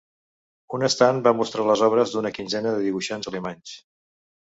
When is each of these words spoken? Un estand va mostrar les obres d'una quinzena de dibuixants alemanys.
Un 0.77 0.85
estand 0.87 1.27
va 1.27 1.35
mostrar 1.43 1.67
les 1.69 1.85
obres 1.91 2.17
d'una 2.17 2.35
quinzena 2.41 2.75
de 2.79 2.83
dibuixants 2.89 3.33
alemanys. 3.35 3.81